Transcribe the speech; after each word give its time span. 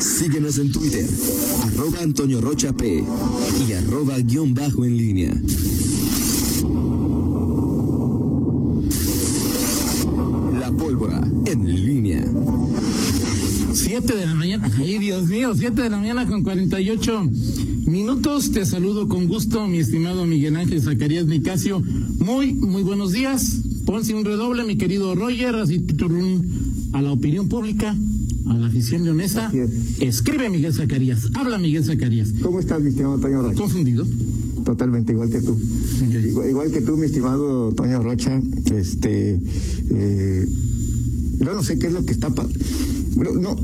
Síguenos 0.00 0.58
en 0.58 0.72
Twitter, 0.72 1.06
arroba 1.62 2.00
Antonio 2.00 2.40
Rocha 2.40 2.72
P 2.72 3.04
y 3.68 3.72
arroba 3.72 4.18
guion 4.18 4.54
bajo 4.54 4.84
en 4.84 4.96
línea. 4.96 5.34
La 10.58 10.72
pólvora 10.72 11.20
en 11.44 11.84
línea. 11.84 12.24
Siete 13.74 14.16
de 14.16 14.26
la 14.26 14.34
mañana, 14.34 14.70
ay 14.78 14.98
Dios 14.98 15.28
mío, 15.28 15.52
siete 15.54 15.82
de 15.82 15.90
la 15.90 15.98
mañana 15.98 16.26
con 16.26 16.42
48 16.44 17.30
minutos. 17.86 18.52
Te 18.52 18.64
saludo 18.64 19.06
con 19.06 19.28
gusto, 19.28 19.66
mi 19.66 19.78
estimado 19.78 20.24
Miguel 20.24 20.56
Ángel 20.56 20.80
Zacarías 20.80 21.26
Nicasio. 21.26 21.82
Muy, 22.18 22.54
muy 22.54 22.82
buenos 22.82 23.12
días. 23.12 23.60
Ponce 23.84 24.14
un 24.14 24.24
redoble, 24.24 24.64
mi 24.64 24.76
querido 24.76 25.14
Roger, 25.14 25.56
así 25.56 25.84
a 26.92 27.02
la 27.02 27.12
opinión 27.12 27.48
pública, 27.48 27.94
a 28.50 28.58
la 28.58 28.66
afición 28.66 29.04
leonesa. 29.04 29.50
Es. 29.54 30.00
Escribe 30.00 30.48
Miguel 30.50 30.72
Zacarías, 30.74 31.28
habla 31.34 31.58
Miguel 31.58 31.84
Zacarías. 31.84 32.32
¿Cómo 32.42 32.60
estás, 32.60 32.80
mi 32.82 32.88
estimado 32.90 33.18
Toño 33.18 33.42
Rocha? 33.42 33.56
Confundido. 33.60 34.06
Totalmente 34.64 35.12
igual 35.12 35.30
que 35.30 35.40
tú. 35.40 35.58
Igual, 36.28 36.50
igual 36.50 36.70
que 36.70 36.80
tú, 36.80 36.96
mi 36.96 37.06
estimado 37.06 37.72
Toño 37.72 38.02
Rocha. 38.02 38.40
Este, 38.74 39.40
eh, 39.90 40.46
yo 41.38 41.54
no 41.54 41.62
sé 41.62 41.78
qué 41.78 41.86
es 41.86 41.92
lo 41.92 42.04
que 42.04 42.12
está 42.12 42.30
pa- 42.30 42.46
bueno, 43.14 43.32
no. 43.40 43.56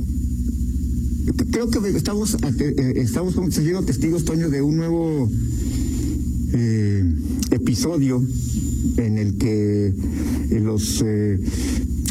Creo 1.50 1.68
que 1.70 1.78
estamos 1.96 2.34
eh, 2.42 2.92
estamos 2.96 3.34
siendo 3.50 3.82
testigos, 3.82 4.24
Toño, 4.24 4.48
de 4.48 4.62
un 4.62 4.76
nuevo 4.76 5.28
eh, 6.52 7.14
episodio 7.50 8.22
en 8.96 9.18
el 9.18 9.36
que 9.36 9.92
los 10.62 11.02
eh, 11.04 11.38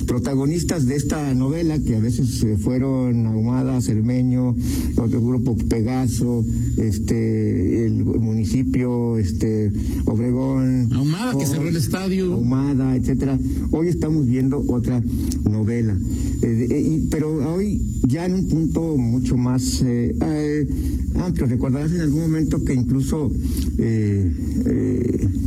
protagonistas 0.06 0.86
de 0.86 0.96
esta 0.96 1.34
novela, 1.34 1.80
que 1.80 1.96
a 1.96 2.00
veces 2.00 2.44
eh, 2.44 2.58
fueron 2.58 3.26
Ahumada, 3.26 3.82
Cermeño, 3.82 4.56
otro 4.98 5.22
grupo 5.22 5.56
Pegaso, 5.70 6.46
este, 6.78 7.86
el 7.88 8.06
municipio, 8.06 9.18
este, 9.18 9.72
Obregón. 10.06 10.90
Ahumada, 10.94 11.38
que 11.38 11.46
cerró 11.46 11.68
el 11.68 11.76
estadio. 11.76 12.34
Ahumada, 12.34 12.96
etcétera. 12.96 13.38
Hoy 13.72 13.88
estamos 13.88 14.28
viendo 14.28 14.64
otra 14.68 15.02
novela, 15.50 15.98
Eh, 16.42 16.68
eh, 16.70 16.82
y- 16.82 17.08
pero 17.10 17.30
hoy 17.56 17.82
ya 18.08 18.26
en 18.26 18.34
un 18.34 18.48
punto 18.48 18.98
mucho 18.98 19.36
más 19.38 19.82
eh, 19.84 20.16
eh, 20.22 20.68
amplio. 21.16 21.48
Recordarás 21.48 21.92
en 21.94 22.02
algún 22.02 22.22
momento 22.22 22.64
que 22.64 22.74
incluso 22.74 23.32
eh, 23.78 24.32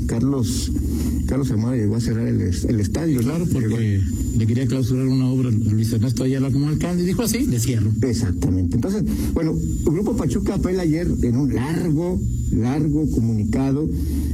Carlos 0.06 0.73
Carlos 1.29 1.51
Ahumada 1.51 1.77
llegó 1.77 1.97
a 1.97 2.01
cerrar 2.01 2.27
el, 2.27 2.41
el 2.41 2.81
estadio. 2.81 3.21
Claro, 3.21 3.45
Llegó- 3.45 3.61
porque 3.61 4.01
le 4.37 4.47
quería 4.47 4.67
clausurar 4.67 5.07
una 5.07 5.29
obra 5.29 5.48
a 5.48 5.53
Luis 5.53 5.93
Ernesto 5.93 6.25
Ayala 6.25 6.51
como 6.51 6.69
alcalde. 6.69 7.03
Y 7.03 7.07
dijo 7.07 7.23
así, 7.23 7.47
le 7.47 7.61
cierro. 7.61 7.91
Exactamente. 8.03 8.77
Entonces, 8.77 9.05
bueno, 9.35 9.53
el 9.53 9.93
Grupo 9.93 10.17
Pachuca 10.17 10.55
apela 10.55 10.83
ayer 10.83 11.07
en 11.23 11.37
un 11.37 11.55
largo, 11.55 12.19
largo 12.53 13.11
comunicado, 13.11 13.89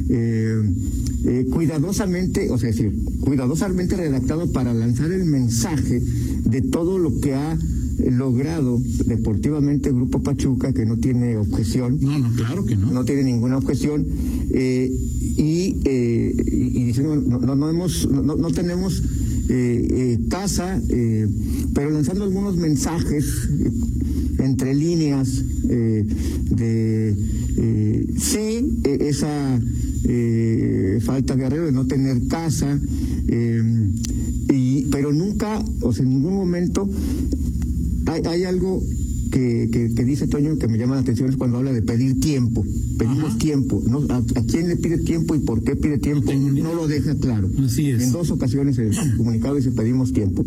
eh, 0.08 0.62
eh, 1.26 1.46
cuidadosamente, 1.50 2.50
o 2.50 2.58
sea, 2.58 2.70
es 2.70 2.76
decir, 2.76 2.92
cuidadosamente 3.20 3.96
redactado 3.96 4.52
para 4.52 4.72
lanzar 4.72 5.10
el 5.10 5.24
mensaje 5.24 6.00
de 6.44 6.62
todo 6.62 6.98
lo 6.98 7.18
que 7.20 7.34
ha 7.34 7.58
logrado 8.10 8.80
deportivamente 9.06 9.88
el 9.90 9.94
Grupo 9.96 10.22
Pachuca, 10.22 10.72
que 10.72 10.84
no 10.86 10.96
tiene 10.98 11.36
objeción, 11.36 11.98
No, 12.00 12.18
no, 12.18 12.32
claro 12.34 12.64
que 12.64 12.76
no. 12.76 12.90
no 12.92 13.04
tiene 13.04 13.24
ninguna 13.24 13.56
objeción 13.58 14.06
eh, 14.50 14.90
y, 15.36 15.76
eh, 15.84 16.34
y, 16.46 16.84
diciendo 16.84 17.16
no, 17.16 17.38
no, 17.38 17.54
no 17.56 17.70
hemos 17.70 18.08
no, 18.10 18.22
no- 18.36 18.50
tenemos 18.50 19.02
eh, 19.48 19.88
eh, 19.90 20.18
casa 20.28 20.80
eh, 20.88 21.26
pero 21.74 21.90
lanzando 21.90 22.24
algunos 22.24 22.56
mensajes 22.56 23.24
entre 24.38 24.74
líneas 24.74 25.42
de 25.64 27.14
sí 28.18 28.78
eh, 28.84 28.98
esa 29.00 29.60
eh, 30.04 30.98
falta 31.02 31.34
guerrero 31.34 31.66
de 31.66 31.72
no 31.72 31.86
tener 31.86 32.26
casa 32.28 32.78
eh, 33.28 33.62
y 34.52 34.82
pero 34.90 35.12
nunca 35.12 35.62
o 35.80 35.92
sea 35.92 36.04
en 36.04 36.10
ningún 36.10 36.34
momento 36.34 36.88
hay, 38.06 38.22
hay 38.26 38.44
algo 38.44 38.82
que, 39.30 39.68
que, 39.72 39.92
que 39.94 40.04
dice 40.04 40.26
Toño 40.28 40.56
que 40.58 40.68
me 40.68 40.78
llama 40.78 40.94
la 40.94 41.00
atención 41.00 41.28
es 41.28 41.36
cuando 41.36 41.58
habla 41.58 41.72
de 41.72 41.82
pedir 41.82 42.20
tiempo. 42.20 42.64
Pedimos 42.98 43.30
Ajá. 43.30 43.38
tiempo. 43.38 43.82
¿no? 43.88 44.00
¿A, 44.10 44.18
a 44.18 44.44
quién 44.46 44.68
le 44.68 44.76
pide 44.76 44.98
tiempo 44.98 45.34
y 45.34 45.40
por 45.40 45.62
qué 45.64 45.74
pide 45.76 45.98
tiempo? 45.98 46.32
No 46.32 46.74
lo 46.74 46.86
deja 46.86 47.14
claro. 47.16 47.50
Así 47.64 47.90
es. 47.90 48.02
En 48.02 48.12
dos 48.12 48.30
ocasiones 48.30 48.78
el 48.78 48.92
comunicado 49.16 49.56
dice 49.56 49.70
pedimos 49.72 50.12
tiempo. 50.12 50.44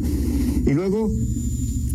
Y 0.65 0.73
luego, 0.73 1.11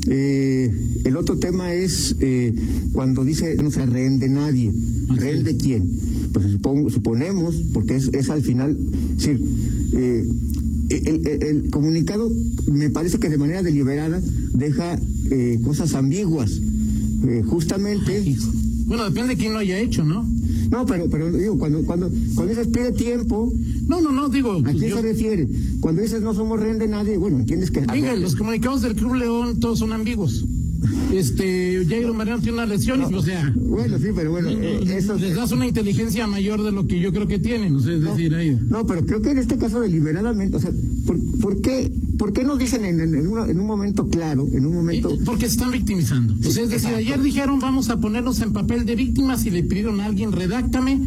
eh, 0.09 0.71
el 1.05 1.17
otro 1.17 1.39
tema 1.39 1.73
es 1.75 2.17
eh, 2.21 2.53
cuando 2.93 3.25
dice 3.25 3.57
no 3.63 3.71
se 3.71 3.87
rehén 3.87 4.19
de 4.19 4.29
nadie. 4.29 4.73
¿Rehén 5.09 5.45
de 5.45 5.57
quién? 5.57 5.89
Pues 6.33 6.47
supongo- 6.47 6.91
suponemos, 6.91 7.55
porque 7.73 7.97
es, 7.97 8.09
es 8.13 8.31
al 8.31 8.43
final, 8.43 8.77
es 9.11 9.17
decir, 9.17 9.41
eh, 9.95 10.25
el, 10.89 11.27
el- 11.27 11.43
el 11.43 11.71
comunicado 11.71 12.31
me 12.71 12.91
parece 12.91 13.19
que 13.19 13.29
de 13.29 13.39
manera 13.39 13.63
deliberada 13.63 14.21
deja 14.55 14.99
eh, 15.33 15.61
cosas 15.65 15.95
ambiguas. 15.95 16.51
Eh, 17.27 17.43
justamente. 17.47 18.25
Bueno, 18.87 19.05
depende 19.05 19.35
de 19.35 19.41
quién 19.41 19.53
lo 19.53 19.59
haya 19.61 19.79
hecho, 19.79 20.05
¿no? 20.05 20.27
no, 20.71 20.87
pero, 20.87 21.09
pero 21.11 21.31
digo, 21.33 21.59
cuando, 21.59 21.83
cuando, 21.85 22.11
cuando 22.35 22.53
dices 22.55 22.69
pide 22.69 22.93
tiempo, 22.93 23.53
No, 23.87 24.01
no, 24.01 24.11
no, 24.11 24.29
digo, 24.29 24.53
¿a 24.53 24.63
quién 24.73 24.91
yo- 24.91 24.97
se 24.97 25.03
refiere? 25.03 25.49
Cuando 25.81 26.03
dices 26.03 26.23
no 26.23 26.35
somos 26.35 26.59
rehén 26.61 26.79
de 26.79 26.89
nadie, 26.89 27.17
bueno, 27.19 27.39
entiendes 27.39 27.71
que... 27.71 27.81
a 27.81 27.93
Miguel, 27.93 28.13
ver, 28.13 28.19
los 28.21 28.37
comunicados 28.37 28.83
del 28.83 28.95
Club 28.95 29.15
León 29.15 29.61
todos 29.61 29.79
son 29.81 29.93
ambiguos. 29.93 30.45
Este, 31.13 31.85
Jairo 31.89 32.15
Mariano 32.15 32.41
tiene 32.41 32.59
una 32.59 32.67
lesión, 32.67 33.03
o 33.03 33.23
sea, 33.23 33.53
Bueno, 33.55 33.99
sí, 33.99 34.07
pero 34.15 34.31
bueno, 34.31 34.49
eh, 34.51 34.81
eso... 34.97 35.15
les 35.15 35.35
das 35.37 35.53
una 35.53 35.67
inteligencia 35.67 36.27
mayor 36.27 36.63
de 36.63 36.73
lo 36.73 36.87
que 36.87 36.99
yo 37.01 37.13
creo 37.13 37.27
que 37.27 37.39
tienen, 37.39 37.75
o 37.77 37.81
sea, 37.81 37.93
es 37.95 38.03
decir, 38.03 38.35
ahí. 38.35 38.59
No, 38.69 38.87
pero 38.87 39.05
creo 39.05 39.21
que 39.23 39.31
en 39.31 39.39
este 39.39 39.59
caso 39.59 39.81
deliberadamente, 39.81 40.57
o 40.57 40.61
sea, 40.61 40.71
¿por, 41.07 41.19
por 41.41 41.61
qué, 41.61 41.93
por 42.19 42.33
qué 42.33 42.45
no 42.45 42.57
dicen 42.57 42.85
en, 42.85 43.01
en, 43.01 43.15
en 43.15 43.27
una- 43.27 43.47
en 43.47 43.61
un 43.61 43.67
momento 43.67 44.09
claro, 44.09 44.49
en 44.53 44.65
un 44.67 44.75
momento... 44.75 45.17
Porque 45.25 45.47
se 45.47 45.53
están 45.53 45.71
victimizando. 45.71 46.35
O 46.47 46.51
sea, 46.51 46.65
es 46.65 46.71
decir, 46.71 46.91
ayer 46.95 47.21
dijeron 47.23 47.59
vamos 47.61 47.91
a 47.91 48.01
ponernos 48.01 48.41
en 48.41 48.53
papel 48.53 48.87
de 48.87 48.97
víctimas 48.97 49.45
y 49.45 49.51
le 49.51 49.63
pidieron 49.63 50.01
a 50.01 50.07
alguien, 50.07 50.33
redáctame 50.33 50.99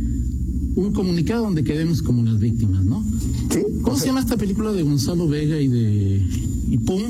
un 0.75 0.92
comunicado 0.94 1.44
donde 1.46 1.63
quedemos 1.63 2.02
como 2.02 2.22
las 2.24 2.38
víctimas, 2.40 2.84
¿no? 2.86 3.03
¿Sí? 3.50 3.59
¿Cómo 3.81 3.96
O 3.96 4.00
se 4.00 4.07
llama 4.07 4.19
esta 4.19 4.36
película 4.38 4.72
de 4.74 4.84
Gonzalo 4.84 5.28
Vega 5.28 5.59
y 5.59 5.68
de 5.69 6.22
y 6.69 6.78
Pum? 6.80 7.02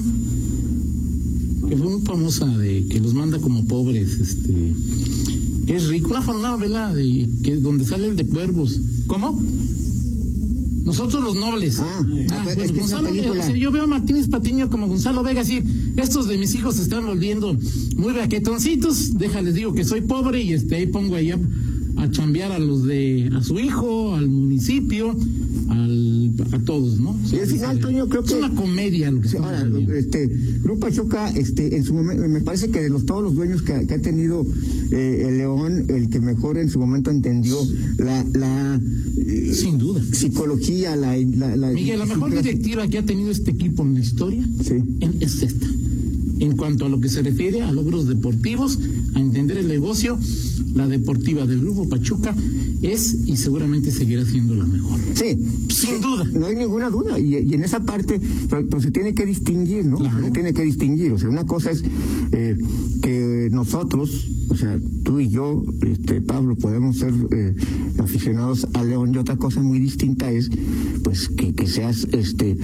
Que 1.67 1.75
fue 1.77 1.89
muy 1.89 2.01
famosa 2.01 2.45
de 2.45 2.85
que 2.87 2.99
los 2.99 3.13
manda 3.13 3.39
como 3.39 3.65
pobres, 3.65 4.19
este 4.19 4.73
que 5.65 5.75
es 5.75 5.87
rico, 5.87 6.09
una, 6.09 6.49
novela 6.49 6.93
de 6.93 7.27
que 7.43 7.55
donde 7.55 7.85
sale 7.85 8.07
el 8.07 8.15
de 8.15 8.25
cuervos. 8.27 8.79
¿Cómo? 9.07 9.41
Nosotros 10.85 11.23
los 11.23 11.35
nobles. 11.35 11.79
Ah, 11.79 12.45
es 12.47 12.71
que 12.71 12.77
Gonzalo 12.79 13.09
Vega, 13.09 13.23
película- 13.23 13.41
o 13.43 13.47
sea, 13.47 13.57
yo 13.57 13.71
veo 13.71 13.83
a 13.83 13.87
Martínez 13.87 14.27
Patiño 14.27 14.69
como 14.69 14.87
Gonzalo 14.87 15.23
Vega, 15.23 15.41
así, 15.41 15.63
estos 15.97 16.27
de 16.27 16.37
mis 16.37 16.53
hijos 16.53 16.75
se 16.75 16.83
están 16.83 17.07
volviendo 17.07 17.57
muy 17.97 18.13
raquetoncitos, 18.13 19.17
déjales 19.17 19.55
digo 19.55 19.73
que 19.73 19.83
soy 19.83 20.01
pobre 20.01 20.43
y 20.43 20.53
este 20.53 20.75
ahí 20.75 20.85
pongo 20.85 21.15
ahí 21.15 21.31
a, 21.31 21.39
a 21.97 22.11
chambear 22.11 22.51
a 22.51 22.59
los 22.59 22.83
de, 22.83 23.31
a 23.35 23.43
su 23.43 23.59
hijo, 23.59 24.13
al 24.13 24.29
municipio, 24.29 25.15
al, 25.69 26.14
a 26.51 26.59
todos, 26.59 26.99
¿no? 26.99 27.11
Al 27.11 27.47
final, 27.47 27.79
Toño, 27.79 28.07
creo 28.07 28.23
es 28.23 28.31
que- 28.31 28.37
una 28.37 28.53
comedia 28.53 29.11
lo 29.11 29.21
que 29.21 29.29
Sí, 29.29 29.37
ahora, 29.37 29.67
este, 29.97 30.27
Grupo 30.63 30.81
Pachuca, 30.81 31.29
este, 31.31 31.75
en 31.75 31.83
su 31.83 31.93
momento, 31.93 32.27
me 32.27 32.41
parece 32.41 32.69
que 32.69 32.81
de 32.81 32.89
los 32.89 33.05
todos 33.05 33.23
los 33.23 33.35
dueños 33.35 33.61
que, 33.61 33.85
que 33.87 33.93
ha 33.95 34.01
tenido 34.01 34.45
eh, 34.91 35.25
el 35.27 35.37
León, 35.39 35.85
el 35.89 36.09
que 36.09 36.19
mejor 36.19 36.57
en 36.57 36.69
su 36.69 36.79
momento 36.79 37.09
entendió 37.11 37.57
la, 37.97 38.23
la 38.33 38.79
eh, 39.17 39.51
Sin 39.53 39.77
duda. 39.77 40.01
psicología, 40.11 40.95
la, 40.95 41.17
la, 41.17 41.55
la- 41.55 41.69
Miguel, 41.71 41.99
la 41.99 42.05
mejor 42.05 42.31
directiva 42.35 42.87
que 42.87 42.99
ha 42.99 43.05
tenido 43.05 43.31
este 43.31 43.51
equipo 43.51 43.83
en 43.83 43.95
la 43.95 43.99
historia 44.01 44.47
Sí. 44.63 44.73
en- 44.99 45.15
es 45.21 45.41
esta. 45.41 45.67
En 46.37 46.57
cuanto 46.57 46.85
a 46.85 46.89
lo 46.89 46.99
que 46.99 47.07
se 47.09 47.21
refiere 47.21 47.61
a 47.61 47.71
logros 47.71 48.07
deportivos, 48.07 48.77
a 49.13 49.19
entender 49.19 49.57
el 49.57 49.67
negocio, 49.69 50.19
la 50.75 50.85
deportiva 50.87 51.45
del 51.47 51.61
Grupo 51.61 51.87
Pachuca 51.87 52.35
es 52.81 53.13
y 53.25 53.37
seguramente 53.37 53.91
seguirá 53.91 54.25
siendo 54.25 54.55
la 54.55 54.65
mejor. 54.65 54.99
Sí, 55.13 55.37
Sin 55.69 56.01
duda. 56.01 56.23
no 56.33 56.45
hay 56.47 56.55
ninguna 56.55 56.89
duda. 56.89 57.19
Y, 57.19 57.35
y 57.37 57.53
en 57.53 57.63
esa 57.63 57.81
parte, 57.81 58.19
pues, 58.69 58.83
se 58.83 58.91
tiene 58.91 59.13
que 59.13 59.25
distinguir, 59.25 59.85
¿no? 59.85 59.97
Claro. 59.97 60.25
Se 60.25 60.31
tiene 60.31 60.53
que 60.53 60.63
distinguir. 60.63 61.11
O 61.11 61.17
sea, 61.17 61.29
una 61.29 61.45
cosa 61.45 61.71
es 61.71 61.83
eh, 62.31 62.57
que 63.01 63.49
nosotros, 63.51 64.27
o 64.49 64.55
sea, 64.55 64.79
tú 65.03 65.19
y 65.19 65.29
yo, 65.29 65.63
este, 65.81 66.21
Pablo, 66.21 66.55
podemos 66.55 66.97
ser 66.97 67.13
eh, 67.31 67.55
aficionados 67.99 68.67
a 68.73 68.83
León 68.83 69.13
y 69.13 69.17
otra 69.17 69.37
cosa 69.37 69.61
muy 69.61 69.79
distinta 69.79 70.31
es, 70.31 70.49
pues, 71.03 71.29
que, 71.29 71.53
que 71.53 71.67
seas, 71.67 72.07
este, 72.11 72.57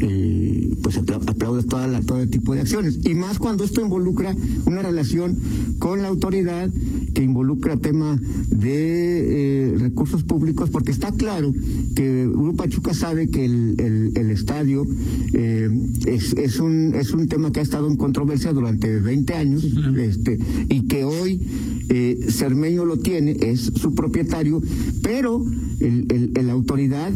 eh, 0.00 0.51
pues, 0.82 0.96
apla- 0.98 1.20
aplaudes 1.26 1.66
toda 1.66 1.86
la, 1.88 2.00
todo 2.00 2.26
tipo 2.28 2.54
de 2.54 2.60
acciones. 2.60 2.98
Y 3.04 3.14
más 3.14 3.38
cuando 3.38 3.64
esto 3.64 3.80
involucra 3.80 4.34
una 4.66 4.82
relación 4.82 5.36
con 5.78 6.02
la 6.02 6.08
autoridad 6.08 6.70
que 7.14 7.22
involucra 7.22 7.76
tema 7.76 8.18
de 8.48 9.72
eh, 9.72 9.74
recursos 9.78 10.22
públicos, 10.22 10.70
porque 10.70 10.90
está 10.92 11.12
claro 11.12 11.52
que 11.94 12.26
Grupo 12.26 12.56
Pachuca 12.56 12.94
sabe 12.94 13.28
que 13.28 13.44
el, 13.44 13.74
el, 13.78 14.12
el 14.16 14.30
estadio 14.30 14.86
eh, 15.34 15.68
es, 16.06 16.32
es, 16.34 16.58
un, 16.60 16.94
es 16.94 17.12
un 17.12 17.28
tema 17.28 17.52
que 17.52 17.60
ha 17.60 17.62
estado 17.62 17.88
en 17.88 17.96
controversia 17.96 18.52
durante 18.52 19.00
20 19.00 19.34
años, 19.34 19.64
Claro. 19.74 20.00
este, 20.00 20.38
y 20.68 20.82
que 20.86 21.04
hoy 21.04 21.40
eh, 21.88 22.18
Cermeño 22.30 22.84
lo 22.84 22.96
tiene, 22.98 23.36
es 23.40 23.60
su 23.74 23.94
propietario, 23.94 24.62
pero 25.02 25.44
el, 25.80 26.06
el, 26.36 26.46
la 26.46 26.52
autoridad 26.52 27.12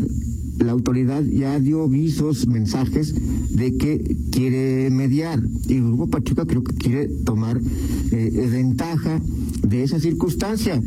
la 0.59 0.73
autoridad 0.73 1.23
ya 1.25 1.59
dio 1.61 1.89
visos, 1.89 2.47
mensajes 2.47 3.15
de 3.51 3.77
que 3.77 4.17
quiere 4.31 4.91
mediar 4.91 5.43
y 5.69 5.75
el 5.75 5.83
Grupo 5.83 6.09
Pachuca 6.09 6.47
creo 6.47 6.63
que 6.63 6.75
quiere 6.75 7.09
tomar 7.25 7.61
eh, 8.13 8.49
ventaja 8.51 9.21
de 9.67 9.83
esa 9.83 10.01
circunstancia. 10.01 10.81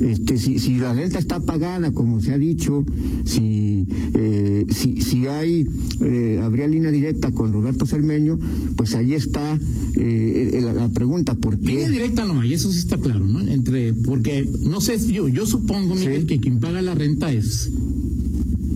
Este, 0.00 0.36
si, 0.36 0.58
si 0.58 0.76
la 0.76 0.92
renta 0.92 1.18
está 1.18 1.40
pagada, 1.40 1.90
como 1.92 2.20
se 2.20 2.32
ha 2.32 2.38
dicho, 2.38 2.84
si, 3.24 3.86
eh, 4.14 4.66
si, 4.68 5.00
si 5.00 5.26
hay, 5.26 5.66
eh, 6.02 6.40
habría 6.42 6.66
línea 6.66 6.90
directa 6.90 7.32
con 7.32 7.52
Roberto 7.52 7.86
Cermeño, 7.86 8.38
pues 8.76 8.94
ahí 8.94 9.14
está 9.14 9.58
eh, 9.96 10.60
la, 10.62 10.88
pregunta, 10.90 11.34
¿por 11.34 11.58
qué? 11.58 11.66
Línea 11.66 11.88
directa 11.88 12.26
no 12.26 12.40
hay, 12.40 12.52
eso 12.52 12.70
sí 12.70 12.78
está 12.78 12.98
claro, 12.98 13.26
¿no? 13.26 13.40
Entre, 13.40 13.94
porque, 13.94 14.46
no 14.64 14.80
sé, 14.80 14.98
yo, 15.10 15.28
yo 15.28 15.46
supongo, 15.46 15.94
Miguel, 15.94 16.26
que 16.26 16.40
quien 16.40 16.60
paga 16.60 16.82
la 16.82 16.94
renta 16.94 17.32
es 17.32 17.70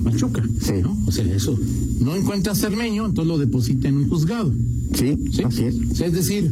Pachuca, 0.02 0.42
sí. 0.60 0.72
¿no? 0.82 0.96
O 1.06 1.12
sea, 1.12 1.24
eso, 1.34 1.58
no 2.00 2.16
encuentra 2.16 2.54
Cermeño, 2.54 3.06
entonces 3.06 3.28
lo 3.28 3.38
deposita 3.38 3.88
en 3.88 3.96
un 3.98 4.08
juzgado. 4.08 4.52
Sí, 4.94 5.16
¿sí? 5.32 5.42
así 5.42 5.64
es. 5.64 6.00
es 6.00 6.12
decir, 6.12 6.50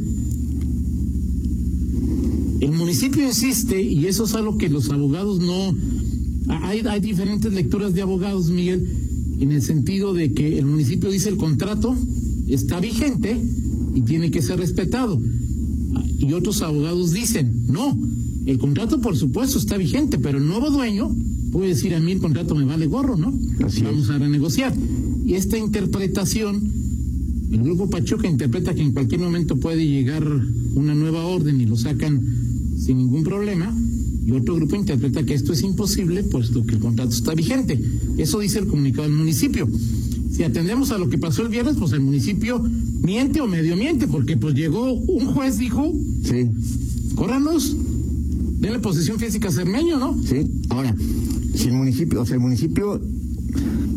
el 2.61 2.73
municipio 2.73 3.25
insiste, 3.27 3.81
y 3.81 4.07
eso 4.07 4.25
es 4.25 4.35
algo 4.35 4.59
que 4.59 4.69
los 4.69 4.91
abogados 4.91 5.41
no... 5.41 5.75
Hay, 6.63 6.81
hay 6.81 7.01
diferentes 7.01 7.53
lecturas 7.53 7.95
de 7.95 8.03
abogados, 8.03 8.51
Miguel, 8.51 8.89
en 9.41 9.53
el 9.53 9.63
sentido 9.63 10.15
de 10.15 10.33
que 10.33 10.59
el 10.59 10.67
municipio 10.67 11.11
dice 11.11 11.29
el 11.29 11.37
contrato 11.37 11.97
está 12.49 12.81
vigente 12.81 13.41
y 13.95 14.03
tiene 14.03 14.31
que 14.31 14.43
ser 14.43 14.59
respetado. 14.59 15.21
Y 16.19 16.33
otros 16.33 16.63
abogados 16.63 17.13
dicen, 17.13 17.67
no, 17.69 17.97
el 18.47 18.59
contrato 18.59 19.01
por 19.01 19.17
supuesto 19.17 19.59
está 19.59 19.77
vigente, 19.77 20.19
pero 20.19 20.39
el 20.39 20.47
nuevo 20.47 20.71
dueño 20.71 21.15
puede 21.53 21.69
decir 21.69 21.95
a 21.95 22.01
mí 22.01 22.13
el 22.13 22.19
contrato 22.19 22.55
me 22.55 22.65
vale 22.65 22.87
gorro, 22.87 23.17
¿no? 23.17 23.33
Vamos 23.83 24.11
a 24.11 24.19
renegociar. 24.19 24.75
Y 25.25 25.35
esta 25.35 25.59
interpretación, 25.59 26.73
el 27.53 27.63
grupo 27.63 27.91
Pachuca 27.91 28.29
interpreta 28.29 28.75
que 28.75 28.83
en 28.83 28.93
cualquier 28.93 29.21
momento 29.21 29.57
puede 29.57 29.87
llegar 29.87 30.25
una 30.75 30.95
nueva 30.95 31.27
orden 31.27 31.61
y 31.61 31.67
lo 31.67 31.77
sacan 31.77 32.21
sin 32.79 32.99
ningún 32.99 33.25
problema, 33.25 33.75
y 34.27 34.33
otro 34.33 34.57
grupo 34.57 34.77
interpreta 34.77 35.25
que 35.25 35.35
esto 35.35 35.53
es 35.55 35.63
imposible, 35.63 36.23
puesto 36.23 36.65
que 36.65 36.75
el 36.75 36.81
contrato 36.81 37.11
está 37.11 37.35
vigente. 37.35 37.81
Eso 38.19 38.41
dice 38.41 38.59
el 38.59 38.67
comunicado 38.67 39.09
del 39.09 39.17
municipio. 39.17 39.67
Si 40.31 40.43
atendemos 40.43 40.91
a 40.91 40.99
lo 40.99 41.09
que 41.09 41.17
pasó 41.17 41.43
el 41.43 41.49
viernes, 41.49 41.77
pues 41.79 41.93
el 41.93 42.01
municipio 42.01 42.63
miente 43.03 43.41
o 43.41 43.47
medio 43.47 43.75
miente, 43.77 44.07
porque 44.07 44.37
pues 44.37 44.55
llegó 44.55 44.93
un 44.93 45.27
juez, 45.27 45.59
dijo, 45.59 45.93
sí. 46.23 46.47
córranos, 47.15 47.75
denle 48.61 48.81
posesión 48.81 49.19
física 49.19 49.49
a 49.49 49.53
Cermeño, 49.53 49.99
¿no? 49.99 50.17
Sí, 50.23 50.47
ahora, 50.69 50.95
si 51.59 51.69
el 51.69 51.75
municipio, 51.75 52.23
o 52.23 52.27
sea, 52.27 52.35
el 52.35 52.41
municipio, 52.41 53.01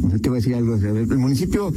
no 0.02 0.12
sé, 0.12 0.20
te 0.20 0.30
voy 0.30 0.38
a 0.38 0.42
decir 0.42 0.56
algo, 0.56 0.76
el 0.76 1.18
municipio 1.18 1.72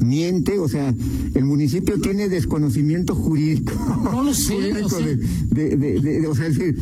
miente, 0.00 0.58
o 0.58 0.68
sea, 0.68 0.94
el 1.34 1.44
municipio 1.44 2.00
tiene 2.00 2.28
desconocimiento 2.28 3.14
jurídico. 3.14 3.72
No 4.04 4.22
lo 4.22 4.32
sé. 4.32 4.54
de, 5.50 5.76
de, 5.76 6.00
de, 6.00 6.26
o 6.26 6.34
sea, 6.34 6.46
es 6.46 6.56
decir, 6.56 6.78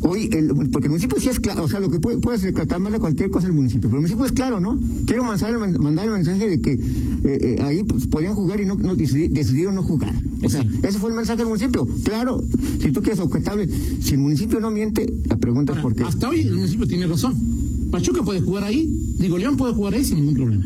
hoy, 0.00 0.28
el, 0.32 0.48
porque 0.70 0.86
el 0.86 0.90
municipio 0.90 1.20
sí 1.20 1.28
es 1.28 1.38
claro, 1.38 1.64
o 1.64 1.68
sea, 1.68 1.80
lo 1.80 1.90
que 1.90 2.00
puede, 2.00 2.18
puede 2.18 2.38
reclamarle 2.50 2.98
cualquier 2.98 3.30
cosa 3.30 3.46
al 3.46 3.52
municipio, 3.52 3.88
pero 3.88 3.96
el 3.96 4.02
municipio 4.02 4.26
es 4.26 4.32
claro, 4.32 4.60
¿no? 4.60 4.78
Quiero 5.06 5.24
mandar, 5.24 5.78
mandar 5.78 6.06
el 6.06 6.12
mensaje 6.12 6.48
de 6.48 6.60
que 6.60 6.72
eh, 6.72 6.78
eh, 7.24 7.58
ahí 7.62 7.84
pues, 7.84 8.06
podían 8.06 8.34
jugar 8.34 8.60
y 8.60 8.66
no, 8.66 8.74
no 8.74 8.96
decidieron 8.96 9.74
no 9.74 9.82
jugar. 9.82 10.14
O 10.42 10.48
sea, 10.48 10.64
ese 10.82 10.98
fue 10.98 11.10
el 11.10 11.16
mensaje 11.16 11.38
del 11.38 11.48
municipio. 11.48 11.86
Claro, 12.04 12.42
si 12.80 12.92
tú 12.92 13.02
quieres 13.02 13.20
objetable, 13.20 13.68
si 14.00 14.14
el 14.14 14.18
municipio 14.18 14.60
no 14.60 14.70
miente, 14.70 15.12
la 15.24 15.36
pregunta 15.36 15.74
es 15.74 15.80
por 15.80 15.94
qué. 15.94 16.04
Hasta 16.04 16.28
hoy 16.28 16.42
el 16.42 16.54
municipio 16.54 16.86
tiene 16.86 17.06
razón. 17.06 17.57
Pachuca 17.90 18.22
puede 18.22 18.40
jugar 18.40 18.64
ahí, 18.64 18.88
digo, 19.18 19.38
León 19.38 19.56
puede 19.56 19.74
jugar 19.74 19.94
ahí 19.94 20.04
sin 20.04 20.16
ningún 20.16 20.34
problema. 20.34 20.64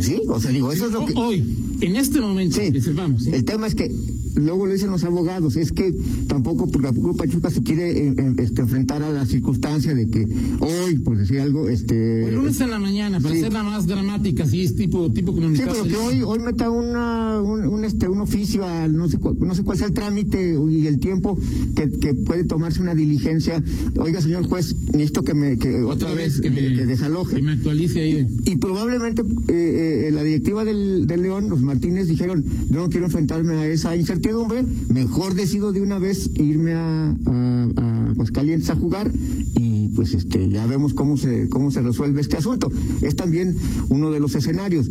Sí, 0.00 0.20
o 0.28 0.40
sea, 0.40 0.50
digo, 0.50 0.72
eso 0.72 0.86
es 0.86 0.92
lo 0.92 1.06
que... 1.06 1.14
Hoy, 1.14 1.44
en 1.80 1.96
este 1.96 2.20
momento, 2.20 2.56
sí. 2.56 2.72
El 3.32 3.44
tema 3.44 3.66
es 3.66 3.74
que 3.74 3.90
luego 4.36 4.66
lo 4.66 4.72
dicen 4.72 4.90
los 4.90 5.04
abogados, 5.04 5.56
es 5.56 5.72
que 5.72 5.94
tampoco 6.28 6.66
porque 6.70 6.88
la 6.88 7.12
Pachuca 7.14 7.50
se 7.50 7.62
quiere 7.62 8.08
eh, 8.08 8.14
eh, 8.16 8.34
este, 8.38 8.62
enfrentar 8.62 9.02
a 9.02 9.10
la 9.10 9.24
circunstancia 9.26 9.94
de 9.94 10.08
que 10.08 10.26
hoy, 10.60 10.98
por 10.98 11.16
decir 11.16 11.40
algo, 11.40 11.68
este... 11.68 12.28
El 12.28 12.34
lunes 12.34 12.60
en 12.60 12.70
la 12.70 12.78
mañana, 12.78 13.20
para 13.20 13.34
hacerla 13.34 13.62
más 13.62 13.86
dramática, 13.86 14.46
sí, 14.46 14.62
es 14.62 14.76
tipo, 14.76 15.10
tipo 15.12 15.34
comunitario. 15.34 15.74
Sí, 15.74 15.80
pero 15.82 15.94
que 15.94 15.96
hoy, 15.96 16.22
hoy 16.22 16.38
meta 16.38 16.70
una, 16.70 17.40
un, 17.40 17.84
este, 17.84 18.08
un 18.08 18.20
oficio 18.20 18.64
al, 18.64 18.96
no 18.96 19.08
sé, 19.08 19.18
no 19.38 19.54
sé 19.54 19.62
cuál 19.62 19.78
sea 19.78 19.86
el 19.86 19.94
trámite 19.94 20.56
y 20.68 20.86
el 20.86 20.98
tiempo 20.98 21.38
que, 21.74 21.90
que 21.90 22.14
puede 22.14 22.44
tomarse 22.44 22.82
una 22.82 22.94
diligencia. 22.94 23.62
Oiga, 23.98 24.20
señor 24.20 24.46
juez, 24.46 24.76
necesito 24.92 25.22
que 25.22 25.34
me, 25.34 25.58
que 25.58 25.82
otra, 25.82 26.12
vez, 26.12 26.40
que, 26.40 26.50
me, 26.50 26.60
desaloje. 26.60 27.36
Que 27.36 27.42
me 27.42 27.52
actualice 27.52 28.00
ahí. 28.00 28.26
Y 28.44 28.56
probablemente 28.56 29.22
eh, 29.48 30.10
la 30.12 30.22
directiva 30.22 30.64
del, 30.64 31.06
del 31.06 31.22
León, 31.22 31.48
los 31.48 31.62
Martínez, 31.62 32.08
dijeron, 32.08 32.44
yo 32.68 32.80
no 32.80 32.88
quiero 32.90 33.06
enfrentarme 33.06 33.54
a 33.54 33.66
esa 33.66 33.96
incertidumbre 33.96 34.25
mejor 34.88 35.34
decido 35.34 35.72
de 35.72 35.80
una 35.80 35.98
vez 35.98 36.30
irme 36.34 36.74
a, 36.74 37.16
a, 37.26 37.68
a 37.76 38.10
Aguascalientes 38.10 38.70
a 38.70 38.76
jugar 38.76 39.10
y 39.54 39.88
pues 39.88 40.14
este 40.14 40.48
ya 40.48 40.66
vemos 40.66 40.94
cómo 40.94 41.16
se 41.16 41.48
cómo 41.48 41.70
se 41.70 41.82
resuelve 41.82 42.20
este 42.20 42.36
asunto. 42.36 42.70
Es 43.02 43.14
también 43.14 43.56
uno 43.88 44.10
de 44.10 44.20
los 44.20 44.34
escenarios. 44.34 44.88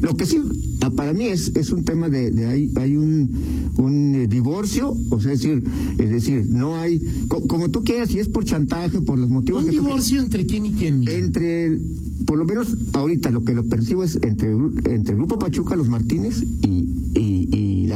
Lo 0.00 0.16
que 0.16 0.26
sí 0.26 0.38
ah, 0.82 0.90
para 0.90 1.12
mí 1.12 1.26
es, 1.26 1.52
es 1.54 1.70
un 1.70 1.84
tema 1.84 2.08
de, 2.08 2.30
de 2.30 2.46
hay, 2.46 2.70
hay 2.76 2.96
un, 2.96 3.30
un 3.78 4.14
eh, 4.14 4.26
divorcio, 4.26 4.94
o 5.10 5.20
sea, 5.20 5.32
es 5.32 5.40
decir, 5.40 5.64
es 5.98 6.10
decir, 6.10 6.46
no 6.50 6.76
hay, 6.76 7.00
como 7.28 7.70
tú 7.70 7.82
quieras, 7.82 8.10
si 8.10 8.18
es 8.18 8.28
por 8.28 8.44
chantaje, 8.44 9.00
por 9.00 9.18
los 9.18 9.30
motivos. 9.30 9.64
¿Un 9.64 9.70
divorcio 9.70 10.20
entre 10.20 10.44
quién 10.44 10.66
y 10.66 10.72
quién? 10.72 11.08
Entre, 11.08 11.78
por 12.26 12.36
lo 12.36 12.44
menos 12.44 12.76
ahorita 12.92 13.30
lo 13.30 13.42
que 13.44 13.54
lo 13.54 13.64
percibo 13.64 14.04
es 14.04 14.16
entre, 14.22 14.50
entre 14.50 15.12
el 15.12 15.16
Grupo 15.16 15.38
Pachuca, 15.38 15.76
los 15.76 15.88
Martínez 15.88 16.42
y 16.62 16.85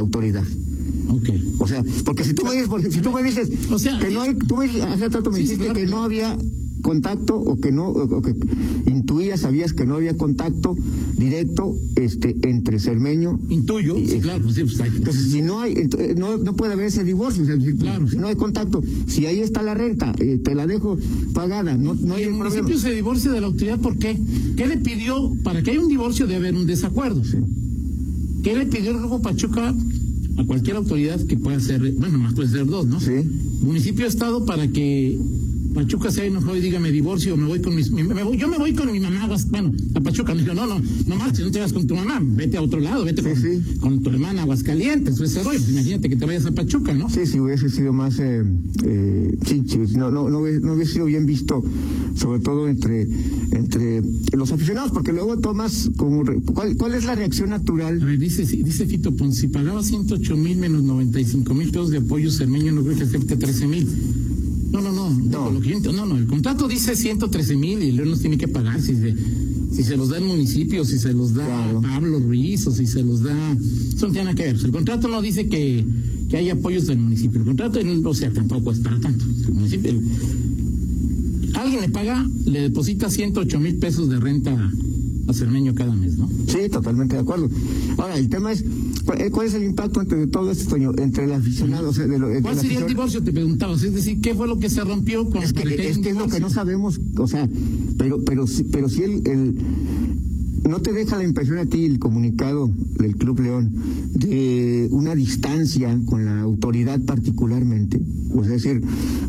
la 0.00 0.06
autoridad. 0.06 0.44
Okay. 1.08 1.54
O 1.58 1.66
sea, 1.66 1.84
porque 2.04 2.24
si 2.24 2.34
tú 2.34 2.44
me 2.44 2.52
dices, 2.52 2.94
si 2.94 3.00
tú 3.00 3.12
me 3.12 3.22
dices 3.22 3.50
o 3.70 3.78
sea, 3.78 3.98
que 3.98 4.10
no 4.10 4.22
hay, 4.22 4.34
tú 4.34 4.56
me, 4.56 4.66
hace 4.66 5.08
rato 5.08 5.30
me 5.30 5.38
sí, 5.38 5.42
dijiste 5.42 5.72
que 5.72 5.86
no 5.86 6.04
había 6.04 6.36
contacto 6.82 7.36
o 7.36 7.60
que 7.60 7.72
no 7.72 7.88
o 7.88 8.22
que 8.22 8.34
intuías 8.86 9.40
sabías 9.40 9.74
que 9.74 9.84
no 9.84 9.96
había 9.96 10.16
contacto 10.16 10.76
directo 11.18 11.76
este 11.96 12.36
entre 12.42 12.78
Cermeño 12.78 13.38
intuyo 13.50 13.98
y, 13.98 14.06
sí, 14.06 14.20
claro 14.20 14.44
pues, 14.44 14.58
pues, 14.58 14.80
entonces 14.80 15.30
si 15.30 15.42
no 15.42 15.60
hay 15.60 15.74
no, 16.16 16.38
no 16.38 16.56
puede 16.56 16.72
haber 16.72 16.86
ese 16.86 17.04
divorcio 17.04 17.42
o 17.42 17.46
sea, 17.46 17.56
claro 17.78 18.08
si 18.08 18.16
no 18.16 18.28
hay 18.28 18.36
contacto 18.36 18.82
si 19.06 19.26
ahí 19.26 19.40
está 19.40 19.62
la 19.62 19.74
renta 19.74 20.14
eh, 20.18 20.40
te 20.42 20.54
la 20.54 20.66
dejo 20.66 20.96
pagada 21.34 21.76
no 21.76 21.94
no 21.94 22.14
hay 22.14 22.22
el 22.22 22.32
municipio 22.32 22.78
se 22.78 22.94
divorcia 22.94 23.30
de 23.30 23.42
la 23.42 23.48
autoridad 23.48 23.78
¿por 23.78 23.98
qué? 23.98 24.18
¿qué 24.56 24.66
le 24.66 24.78
pidió 24.78 25.34
para 25.42 25.62
que 25.62 25.72
haya 25.72 25.80
un 25.80 25.88
divorcio 25.88 26.26
debe 26.26 26.48
haber 26.48 26.54
un 26.54 26.66
desacuerdo. 26.66 27.22
¿qué 28.42 28.56
le 28.56 28.64
pidió 28.64 28.92
el 28.92 28.98
grupo 29.00 29.20
Pachuca 29.20 29.74
a 30.40 30.46
cualquier 30.46 30.76
autoridad 30.76 31.20
que 31.26 31.36
pueda 31.36 31.60
ser, 31.60 31.80
bueno, 31.92 32.18
más 32.18 32.34
puede 32.34 32.48
ser 32.48 32.66
dos, 32.66 32.86
¿no? 32.86 33.00
Sí. 33.00 33.12
Municipio 33.62 34.06
Estado 34.06 34.44
para 34.44 34.68
que 34.68 35.18
Pachuca 35.74 36.10
sea 36.10 36.24
enojado 36.24 36.56
y 36.56 36.60
diga 36.60 36.80
me 36.80 36.90
divorcio, 36.90 37.36
me 37.36 37.46
voy 37.46 37.60
con 37.60 37.74
mis, 37.74 37.90
me, 37.90 38.02
me 38.02 38.22
voy, 38.22 38.36
yo 38.36 38.48
me 38.48 38.58
voy 38.58 38.74
con 38.74 38.90
mi 38.90 39.00
mamá, 39.00 39.28
bueno, 39.50 39.72
a 39.94 40.00
Pachuca 40.00 40.34
me 40.34 40.42
dijo, 40.42 40.54
no, 40.54 40.66
no, 40.66 40.80
no 41.06 41.16
más, 41.16 41.36
si 41.36 41.42
no 41.42 41.50
te 41.50 41.60
vas 41.60 41.72
con 41.72 41.86
tu 41.86 41.94
mamá, 41.94 42.20
vete 42.22 42.56
a 42.56 42.62
otro 42.62 42.80
lado, 42.80 43.04
vete 43.04 43.22
con, 43.22 43.36
sí. 43.36 43.62
con, 43.80 44.02
tu 44.02 44.10
hermana 44.10 44.42
Aguascalientes, 44.42 45.20
ese 45.20 45.42
rollo, 45.42 45.58
pues 45.58 45.70
imagínate 45.70 46.08
que 46.08 46.16
te 46.16 46.26
vayas 46.26 46.46
a 46.46 46.52
Pachuca, 46.52 46.92
¿no? 46.92 47.08
Sí, 47.08 47.26
sí, 47.26 47.38
hubiese 47.38 47.68
sido 47.70 47.92
más, 47.92 48.18
eh, 48.18 48.42
eh, 48.84 49.38
sí, 49.46 49.62
no, 49.96 50.10
no, 50.10 50.28
no, 50.28 50.40
no 50.40 50.74
hubiese 50.74 50.92
sido 50.92 51.06
bien 51.06 51.26
visto, 51.26 51.62
sobre 52.14 52.40
todo 52.40 52.68
entre, 52.68 53.02
entre 53.52 54.02
los 54.32 54.52
aficionados, 54.52 54.90
porque 54.92 55.12
luego 55.12 55.38
tomas 55.38 55.90
como, 55.96 56.24
¿cuál, 56.52 56.76
cuál 56.76 56.94
es 56.94 57.04
la 57.04 57.14
reacción 57.14 57.50
natural? 57.50 58.00
A 58.02 58.04
ver, 58.04 58.18
dice, 58.18 58.44
dice 58.44 58.86
Fito 58.86 59.14
Pon, 59.16 59.32
si 59.32 59.48
pagaba 59.48 59.82
108 59.82 60.36
mil 60.36 60.58
menos 60.58 60.82
95 60.82 61.54
mil 61.54 61.70
pesos 61.70 61.90
de 61.90 61.98
apoyo 61.98 62.30
Cermeño, 62.30 62.72
no 62.72 62.82
creo 62.82 62.96
que 62.96 63.04
acepte 63.04 63.36
13 63.36 63.66
mil. 63.66 63.88
No, 64.70 64.80
no, 64.80 64.92
no, 64.92 65.10
no, 65.10 65.50
lo 65.50 65.60
que 65.60 65.70
yo, 65.80 65.92
no, 65.92 66.06
no, 66.06 66.16
el 66.16 66.26
contrato 66.26 66.68
dice 66.68 66.94
113 66.94 67.56
mil 67.56 67.82
y 67.82 67.92
luego 67.92 68.10
nos 68.10 68.20
tiene 68.20 68.38
que 68.38 68.46
pagar 68.46 68.80
si 68.80 68.94
se, 68.94 69.14
si 69.72 69.82
se 69.82 69.96
los 69.96 70.10
da 70.10 70.18
el 70.18 70.24
municipio, 70.24 70.84
si 70.84 70.98
se 70.98 71.12
los 71.12 71.34
da 71.34 71.44
claro. 71.44 71.80
Pablo 71.80 72.20
Ruiz 72.20 72.66
o 72.66 72.70
si 72.70 72.86
se 72.86 73.02
los 73.02 73.22
da, 73.22 73.52
eso 73.52 74.06
no 74.06 74.12
tiene 74.12 74.26
nada 74.26 74.34
que 74.36 74.44
ver. 74.44 74.56
El 74.56 74.70
contrato 74.70 75.08
no 75.08 75.20
dice 75.20 75.48
que, 75.48 75.84
que 76.28 76.36
hay 76.36 76.50
apoyos 76.50 76.86
del 76.86 76.98
municipio, 76.98 77.40
el 77.40 77.46
contrato, 77.46 77.80
o 78.04 78.14
sea, 78.14 78.32
tampoco 78.32 78.70
es 78.70 78.78
para 78.78 79.00
tanto. 79.00 79.24
El 79.24 79.54
municipio, 79.54 79.92
alguien 81.54 81.80
le 81.80 81.88
paga, 81.88 82.24
le 82.44 82.60
deposita 82.62 83.10
108 83.10 83.58
mil 83.58 83.76
pesos 83.76 84.08
de 84.08 84.20
renta 84.20 84.70
a 85.30 85.34
Cermeño 85.34 85.74
cada 85.74 85.94
mes, 85.94 86.16
¿no? 86.16 86.28
Sí, 86.46 86.68
totalmente 86.70 87.16
de 87.16 87.22
acuerdo. 87.22 87.48
Ahora, 87.98 88.16
el 88.18 88.28
tema 88.28 88.52
es, 88.52 88.64
¿cuál 89.30 89.46
es 89.46 89.54
el 89.54 89.64
impacto 89.64 90.00
entre 90.00 90.26
todo 90.26 90.50
esto, 90.50 90.76
entre 90.76 91.24
el 91.24 91.32
aficionado? 91.32 91.90
O 91.90 91.92
sea, 91.92 92.06
de 92.06 92.18
lo, 92.18 92.28
¿Cuál 92.42 92.58
sería 92.58 92.80
el 92.80 92.86
divorcio, 92.86 93.22
te 93.22 93.32
preguntabas? 93.32 93.82
Es 93.82 93.94
decir, 93.94 94.20
¿qué 94.20 94.34
fue 94.34 94.46
lo 94.46 94.58
que 94.58 94.68
se 94.68 94.82
rompió 94.82 95.28
con 95.28 95.42
Es 95.42 95.52
que, 95.52 95.62
es, 95.62 95.98
que 95.98 96.10
es 96.10 96.16
lo 96.16 96.28
que 96.28 96.40
no 96.40 96.50
sabemos, 96.50 97.00
o 97.16 97.26
sea, 97.26 97.48
pero, 97.96 98.22
pero, 98.24 98.44
pero 98.70 98.88
si 98.88 99.02
el, 99.02 99.26
el 99.26 99.54
¿No 100.70 100.80
te 100.80 100.92
deja 100.92 101.16
la 101.16 101.24
impresión 101.24 101.58
a 101.58 101.66
ti 101.66 101.84
el 101.84 101.98
comunicado 101.98 102.70
del 102.96 103.16
Club 103.16 103.40
León 103.40 103.72
de 104.14 104.86
una 104.92 105.16
distancia 105.16 105.98
con 106.06 106.24
la 106.24 106.42
autoridad 106.42 107.00
particularmente? 107.00 108.00
O 108.32 108.44
sea, 108.44 108.54
es 108.54 108.62
decir, 108.62 108.80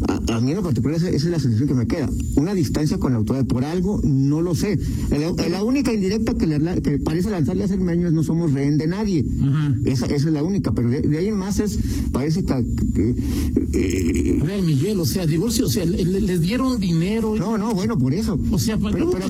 a, 0.07 0.39
mí 0.39 0.51
en 0.51 0.57
lo 0.57 0.61
particular 0.61 0.97
esa, 0.97 1.09
es 1.09 1.23
la 1.23 1.39
sensación 1.39 1.67
que 1.67 1.73
me 1.73 1.87
queda. 1.87 2.07
Una 2.35 2.53
distancia 2.53 2.99
con 2.99 3.13
la 3.13 3.17
autoridad. 3.17 3.47
Por 3.47 3.65
algo, 3.65 3.99
no 4.03 4.41
lo 4.41 4.53
sé. 4.53 4.77
La, 5.49 5.63
única 5.63 5.91
indirecta 5.91 6.35
que, 6.35 6.45
le, 6.45 6.59
que 6.83 6.99
parece 6.99 7.31
lanzarle 7.31 7.63
hace 7.63 7.73
años 7.73 8.13
no 8.13 8.23
somos 8.23 8.53
rehén 8.53 8.77
de 8.77 8.85
nadie. 8.85 9.25
esa, 9.85 10.05
esa, 10.05 10.15
es 10.15 10.25
la 10.25 10.43
única. 10.43 10.73
Pero 10.73 10.91
de, 10.91 11.17
ahí 11.17 11.27
en 11.27 11.37
más 11.37 11.59
es, 11.59 11.79
parece 12.11 12.45
que... 12.45 13.15
Eh, 13.73 14.39
a 14.39 14.45
ver, 14.45 14.61
Miguel, 14.61 14.99
o 14.99 15.05
sea, 15.05 15.25
divorcio, 15.25 15.65
o 15.65 15.69
sea, 15.69 15.85
les 15.85 16.41
dieron 16.41 16.79
dinero. 16.79 17.35
No, 17.35 17.57
no, 17.57 17.73
bueno, 17.73 17.97
por 17.97 18.13
eso. 18.13 18.39
O 18.51 18.59
sea, 18.59 18.77
pero, 18.77 19.09
pero, 19.09 19.25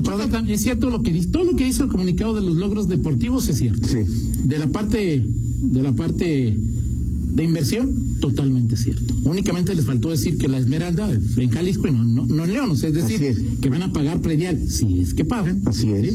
es 0.52 0.60
cierto 0.60 0.90
lo 0.90 1.02
que 1.02 1.10
dice, 1.10 1.28
todo 1.28 1.44
lo 1.44 1.56
que 1.56 1.64
dice 1.64 1.84
el 1.84 1.88
comunicado 1.88 2.01
de 2.04 2.40
los 2.40 2.56
logros 2.56 2.88
deportivos 2.88 3.48
es 3.48 3.58
cierto. 3.58 3.88
Sí. 3.88 3.98
De 4.44 4.58
la 4.58 4.66
parte, 4.68 5.24
de 5.24 5.82
la 5.82 5.92
parte 5.92 6.56
de 6.56 7.44
inversión, 7.44 8.16
totalmente 8.20 8.76
cierto. 8.76 9.14
Únicamente 9.24 9.74
les 9.74 9.84
faltó 9.84 10.10
decir 10.10 10.38
que 10.38 10.48
la 10.48 10.58
Esmeralda 10.58 11.10
en 11.10 11.50
Jalisco 11.50 11.88
y 11.88 11.92
no, 11.92 12.26
no, 12.26 12.44
en 12.44 12.52
León, 12.52 12.70
o 12.70 12.76
sea, 12.76 12.90
es 12.90 12.94
decir, 12.94 13.58
que 13.60 13.68
van 13.68 13.82
a 13.82 13.92
pagar 13.92 14.20
predial, 14.20 14.68
si 14.68 15.00
es 15.00 15.14
que 15.14 15.24
pagan. 15.24 15.62
Así 15.66 15.90
es. 15.90 16.14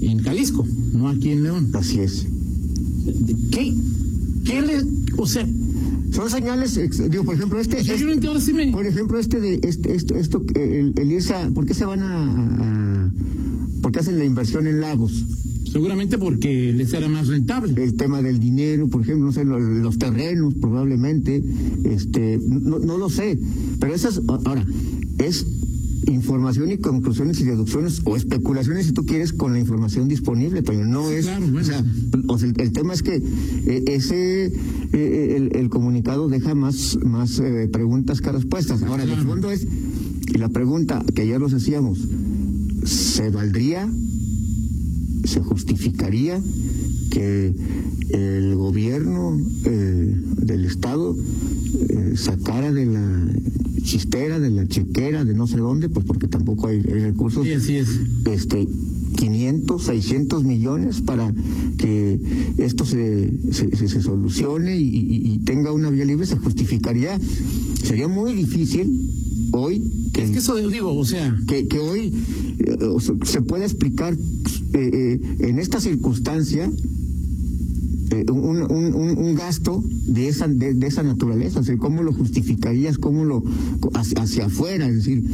En 0.00 0.18
Jalisco, 0.18 0.66
no 0.92 1.08
aquí 1.08 1.30
en 1.30 1.44
León. 1.44 1.70
Así 1.74 2.00
es. 2.00 2.26
¿Qué? 3.50 3.74
¿Qué 4.44 4.62
le, 4.62 4.82
o 5.16 5.26
sea, 5.26 5.46
son 6.12 6.30
señales, 6.30 6.80
digo, 7.10 7.24
por 7.24 7.34
ejemplo, 7.34 7.60
este, 7.60 7.80
este 7.80 8.70
por 8.72 8.86
ejemplo, 8.86 9.18
este 9.18 9.40
de 9.40 9.60
este, 9.62 9.94
esto, 9.94 10.16
esto, 10.16 10.42
el, 10.54 10.94
el 10.96 11.12
IRSA, 11.12 11.50
¿por 11.54 11.66
qué 11.66 11.74
se 11.74 11.84
van 11.84 12.00
a, 12.00 12.24
a, 12.24 12.77
por 13.88 13.92
qué 13.94 14.00
hacen 14.00 14.18
la 14.18 14.26
inversión 14.26 14.66
en 14.66 14.82
lagos? 14.82 15.24
Seguramente 15.72 16.18
porque 16.18 16.74
les 16.74 16.92
era 16.92 17.08
más 17.08 17.26
rentable. 17.26 17.82
El 17.82 17.94
tema 17.94 18.20
del 18.20 18.38
dinero, 18.38 18.86
por 18.88 19.00
ejemplo, 19.00 19.24
no 19.24 19.32
sé, 19.32 19.46
los, 19.46 19.96
terrenos, 19.96 20.52
probablemente, 20.60 21.42
este, 21.84 22.38
no, 22.46 22.80
no 22.80 22.98
lo 22.98 23.08
sé, 23.08 23.38
pero 23.80 23.94
esas, 23.94 24.20
ahora, 24.44 24.62
es 25.16 25.46
información 26.06 26.70
y 26.70 26.76
conclusiones 26.76 27.40
y 27.40 27.44
deducciones 27.44 28.02
o 28.04 28.14
especulaciones 28.14 28.86
si 28.86 28.92
tú 28.92 29.06
quieres 29.06 29.32
con 29.32 29.54
la 29.54 29.58
información 29.58 30.06
disponible, 30.06 30.62
pero 30.62 30.84
no 30.84 31.10
es, 31.10 31.26
o 31.26 31.64
sea, 31.64 31.82
el, 32.58 32.72
tema 32.72 32.92
es 32.92 33.02
que 33.02 33.16
eh, 33.16 33.84
ese 33.86 34.52
eh, 34.92 35.50
el, 35.50 35.70
comunicado 35.70 36.28
deja 36.28 36.54
más 36.54 36.98
más 37.04 37.38
eh, 37.40 37.70
preguntas 37.72 38.20
que 38.20 38.32
respuestas. 38.32 38.82
Ahora, 38.82 39.04
el 39.04 39.16
fondo 39.16 39.50
es 39.50 39.66
y 40.34 40.38
la 40.38 40.48
pregunta 40.50 41.02
que 41.14 41.26
ya 41.26 41.38
nos 41.38 41.54
hacíamos, 41.54 42.00
¿se 42.84 43.30
valdría 43.30 43.88
se 45.24 45.40
justificaría 45.40 46.40
que 47.10 47.54
el 48.10 48.54
gobierno 48.54 49.38
del 49.62 50.64
estado 50.64 51.16
sacara 52.14 52.72
de 52.72 52.86
la 52.86 53.26
chistera, 53.82 54.38
de 54.38 54.50
la 54.50 54.66
chequera, 54.66 55.24
de 55.24 55.34
no 55.34 55.46
sé 55.46 55.56
dónde, 55.56 55.88
pues 55.88 56.04
porque 56.04 56.28
tampoco 56.28 56.68
hay, 56.68 56.80
recursos. 56.80 57.44
Sí, 57.46 57.52
así 57.52 57.76
es. 57.76 57.88
Este, 58.26 58.68
500, 59.16 59.82
600 59.82 60.44
millones 60.44 61.00
para 61.00 61.32
que 61.78 62.20
esto 62.58 62.84
se, 62.84 63.32
se, 63.50 64.02
solucione 64.02 64.76
y, 64.78 65.38
tenga 65.44 65.72
una 65.72 65.90
vía 65.90 66.04
libre, 66.04 66.26
se 66.26 66.36
justificaría. 66.36 67.18
Sería 67.82 68.08
muy 68.08 68.34
difícil 68.34 69.10
hoy. 69.58 69.82
Que, 70.12 70.22
es 70.22 70.30
que 70.30 70.38
eso 70.38 70.56
digo, 70.56 70.94
o 70.94 71.04
sea. 71.04 71.36
Que, 71.46 71.66
que 71.66 71.78
hoy 71.78 72.12
eh, 72.58 72.76
se 73.24 73.42
pueda 73.42 73.64
explicar 73.64 74.14
eh, 74.14 74.18
eh, 74.72 75.20
en 75.40 75.58
esta 75.58 75.80
circunstancia 75.80 76.70
eh, 78.10 78.24
un, 78.30 78.62
un, 78.70 78.94
un, 78.94 79.34
gasto 79.34 79.84
de 80.06 80.28
esa 80.28 80.48
de, 80.48 80.86
esa 80.86 81.02
naturaleza, 81.02 81.60
o 81.60 81.62
sea, 81.62 81.76
cómo 81.76 82.02
lo 82.02 82.12
justificarías, 82.12 82.96
cómo 82.96 83.24
lo 83.24 83.44
hacia, 83.94 84.46
afuera, 84.46 84.88
es 84.88 84.96
decir, 84.96 85.24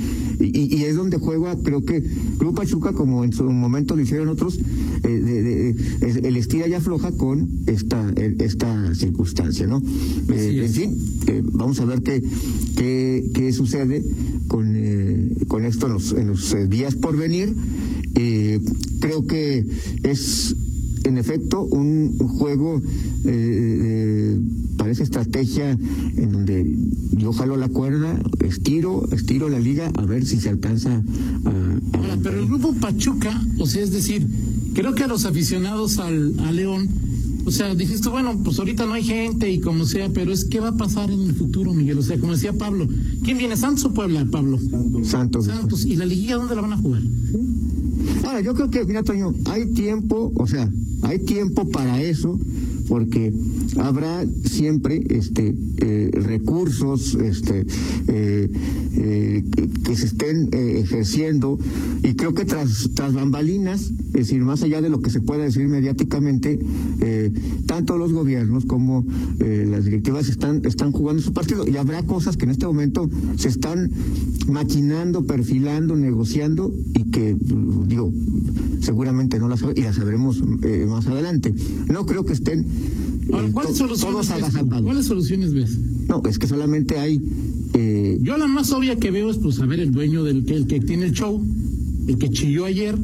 y, 0.41 0.77
y, 0.77 0.83
es 0.83 0.97
donde 0.97 1.19
juega, 1.19 1.57
creo 1.63 1.85
que 1.85 2.03
Club 2.39 2.55
Pachuca, 2.57 2.93
como 2.93 3.23
en 3.23 3.33
su 3.33 3.45
momento 3.45 3.95
lo 3.95 4.03
hicieron 4.03 4.29
otros, 4.29 4.59
eh, 5.05 5.09
de, 5.09 6.27
el 6.27 6.37
estira 6.37 6.67
ya 6.67 6.79
afloja 6.79 7.13
con 7.13 7.49
esta 7.67 8.13
esta 8.17 8.93
circunstancia, 8.97 9.69
¿no? 9.69 9.81
Eh, 10.29 10.65
en 10.65 10.71
fin, 10.73 10.99
vamos 11.53 11.79
a 11.79 11.85
ver 11.85 12.03
qué 12.03 12.23
qué, 12.77 13.31
qué 13.35 13.53
sucede 13.53 14.05
con 14.49 14.75
con 15.47 15.65
esto 15.65 15.87
en 15.87 15.93
los, 15.93 16.13
en 16.13 16.27
los 16.27 16.57
días 16.69 16.97
por 16.97 17.17
venir. 17.17 17.55
creo 19.01 19.27
que 19.27 19.65
es 20.03 20.57
en 21.05 21.19
efecto 21.19 21.63
un, 21.63 22.17
juego 22.19 22.81
eh, 23.25 24.39
para 24.77 24.91
esa 24.91 25.03
estrategia 25.03 25.71
en 25.71 26.33
donde 26.33 26.77
yo 27.13 27.33
jalo 27.33 27.57
la 27.57 27.69
cuerda, 27.69 28.19
estiro, 28.45 29.07
estiro 29.13 29.49
la 29.49 29.61
liga 29.61 29.91
a 29.97 30.05
ver 30.05 30.27
si 30.27 30.41
se 30.41 30.49
alcanza 30.49 31.03
a... 31.45 32.17
pero 32.23 32.41
el 32.41 32.47
grupo 32.47 32.75
Pachuca, 32.75 33.41
o 33.59 33.67
sea, 33.67 33.83
es 33.83 33.93
decir, 33.93 34.27
creo 34.75 34.95
que 34.95 35.05
a 35.05 35.07
los 35.07 35.25
aficionados 35.25 35.99
al, 35.99 36.39
a 36.41 36.53
León, 36.53 36.89
o 37.47 37.51
sea, 37.51 37.75
dijiste, 37.75 38.09
bueno, 38.09 38.39
pues 38.43 38.59
ahorita 38.59 38.87
no 38.87 38.95
hay 38.95 39.05
gente 39.05 39.51
y 39.51 39.61
como 39.61 39.85
sea, 39.85 40.09
pero 40.09 40.33
es 40.33 40.47
qué 40.47 40.61
va 40.61 40.69
a 40.69 40.77
pasar 40.77 41.11
en 41.11 41.21
el 41.21 41.35
futuro, 41.35 41.75
Miguel. 41.75 41.99
O 41.99 42.03
sea, 42.03 42.19
como 42.19 42.33
decía 42.33 42.55
Pablo, 42.55 42.89
¿quién 43.23 43.37
viene? 43.37 43.57
¿Santos 43.57 43.85
o 43.85 43.93
Puebla, 43.93 44.27
Pablo? 44.31 44.59
Santos. 45.03 45.47
Santos. 45.47 45.85
¿Y 45.85 45.97
la 45.97 46.07
liguilla 46.07 46.37
dónde 46.37 46.57
la 46.57 46.63
van 46.63 46.73
a 46.73 46.79
jugar? 46.79 47.03
Ahora, 48.25 48.41
yo 48.41 48.55
creo 48.55 48.71
que, 48.71 48.85
mira, 48.85 49.03
Toño, 49.03 49.35
hay 49.45 49.67
tiempo, 49.73 50.33
o 50.35 50.47
sea, 50.47 50.71
hay 51.03 51.19
tiempo 51.21 51.69
para 51.69 52.01
eso 52.01 52.39
porque 52.89 53.33
habrá 53.79 54.25
siempre 54.45 55.03
este 55.11 55.55
eh, 55.79 56.11
recursos 56.13 57.15
este 57.15 57.67
eh, 58.09 58.51
eh, 58.97 59.45
que, 59.85 59.97
se 59.97 60.07
estén 60.07 60.49
ejerciendo. 60.53 61.59
Y 62.03 62.15
creo 62.15 62.35
que 62.35 62.45
tras 62.45 62.91
tras 62.95 63.15
bambalinas 63.15 63.93
es 64.09 64.13
decir 64.13 64.43
más 64.43 64.63
allá 64.63 64.81
de 64.81 64.89
lo 64.89 65.01
que 65.01 65.11
se 65.11 65.21
pueda 65.21 65.45
decir 65.45 65.69
mediáticamente 65.69 66.59
tanto 67.67 67.97
los 67.99 68.13
gobiernos 68.13 68.65
como 68.65 69.05
las 69.39 69.85
directivas 69.85 70.29
están 70.29 70.65
están 70.65 70.93
jugando 70.93 71.23
su 71.23 71.33
partido. 71.33 71.67
Y 71.69 71.77
habrá 71.77 72.03
cosas 72.03 72.37
que 72.37 72.45
en 72.45 72.51
este 72.51 72.67
momento 72.67 73.09
se 73.37 73.49
están 73.49 73.91
maquinando 74.49 75.27
perfilando 75.27 75.97
negociando 75.97 76.75
y 76.95 77.11
que 77.11 77.37
digo 77.87 78.13
seguramente 78.81 79.39
no 79.39 79.49
las 79.49 79.63
y 79.75 79.83
las 79.83 79.97
sabremos 79.97 80.43
más 80.89 81.07
adelante. 81.07 81.55
No 81.89 82.07
creo 82.07 82.25
que 82.25 82.33
estén 82.33 82.67
¿cuáles, 83.53 83.77
soluciones 83.77 84.29
ves, 84.29 85.07
soluciones 85.07 85.55
ves? 85.55 85.79
No, 86.09 86.23
es 86.29 86.39
que 86.39 86.47
solamente 86.47 86.99
hay... 86.99 87.21
Eh... 87.75 88.19
Yo 88.23 88.37
la 88.37 88.47
más 88.47 88.73
obvia 88.73 88.97
que 88.97 89.11
veo 89.11 89.31
es, 89.31 89.39
pues, 89.39 89.59
a 89.61 89.67
ver, 89.67 89.81
el 89.81 89.93
dueño 89.93 90.25
del 90.25 90.45
que, 90.45 90.55
el 90.55 90.67
que 90.67 90.81
tiene 90.81 91.07
el 91.07 91.13
show, 91.13 91.43
el 92.07 92.19
que 92.19 92.31
chilló 92.31 92.65
ayer, 92.67 92.97